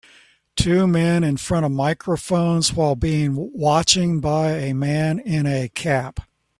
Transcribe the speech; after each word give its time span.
Two 0.55 0.87
men 0.87 1.23
in 1.23 1.37
front 1.37 1.63
of 1.63 1.71
microphones 1.71 2.73
while 2.73 2.95
being 2.95 3.35
watching 3.53 4.19
by 4.19 4.53
a 4.53 4.73
man 4.73 5.19
in 5.19 5.45
a 5.45 5.69
cap 5.69 6.21